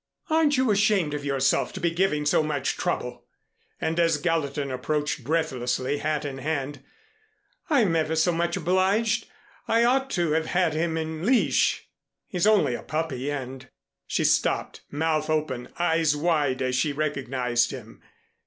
[0.31, 3.25] "Aren't you ashamed of yourself to be giving so much trouble!"
[3.79, 6.83] And as Gallatin approached, breathlessly, hat in hand,
[7.69, 9.27] "I'm ever so much obliged.
[9.67, 11.87] I ought to have had him in leash.
[12.25, 13.69] He's only a puppy and"
[14.07, 18.01] She stopped, mouth open, eyes wide as she recognized him.